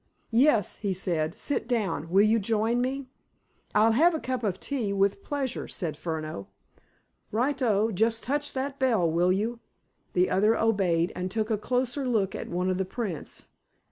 [0.33, 1.35] "Yes," he said.
[1.35, 2.09] "Sit down.
[2.09, 3.05] Will you join me?"
[3.75, 6.47] "I'll have a cup of tea, with pleasure," said Furneaux.
[7.31, 7.91] "Right o!
[7.91, 9.59] Just touch that bell, will you?"
[10.13, 13.45] The other obeyed, and took a closer look at one of the prints.